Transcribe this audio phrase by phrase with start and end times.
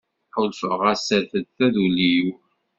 [0.35, 2.27] Ḥulfaɣ-as terfed taduli-w.